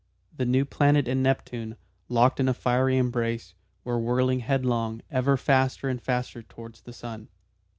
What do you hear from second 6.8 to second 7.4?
the sun.